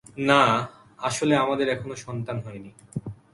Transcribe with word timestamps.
না, 0.29 0.41
আসলে 0.99 1.33
আমাদের 1.35 1.67
এখনো 1.69 1.95
সন্তান 1.95 2.37
হয়নি। 2.39 2.71